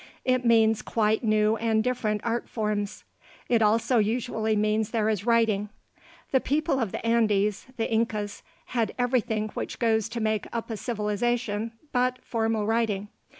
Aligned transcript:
It 0.25 0.43
means 0.43 0.81
quite 0.81 1.23
new 1.23 1.57
and 1.57 1.83
different 1.83 2.21
art 2.23 2.49
forms. 2.49 3.03
It 3.47 3.61
also 3.61 3.99
usually 3.99 4.55
means 4.55 4.89
there 4.89 5.09
is 5.09 5.27
writing. 5.27 5.69
(The 6.31 6.39
people 6.41 6.79
of 6.79 6.91
the 6.91 7.05
Andes 7.05 7.67
the 7.77 7.87
Incas 7.87 8.41
had 8.65 8.95
everything 8.97 9.49
which 9.49 9.77
goes 9.77 10.09
to 10.09 10.19
make 10.19 10.47
up 10.51 10.71
a 10.71 10.77
civilization 10.77 11.73
but 11.91 12.17
formal 12.23 12.65
writing. 12.65 13.09